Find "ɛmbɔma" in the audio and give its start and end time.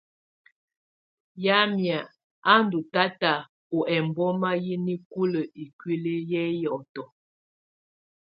3.95-4.49